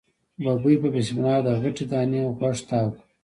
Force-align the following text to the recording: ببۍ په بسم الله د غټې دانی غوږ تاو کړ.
ببۍ 0.43 0.75
په 0.81 0.87
بسم 0.93 1.15
الله 1.19 1.37
د 1.45 1.49
غټې 1.61 1.85
دانی 1.91 2.21
غوږ 2.37 2.57
تاو 2.69 2.87
کړ. 2.93 2.99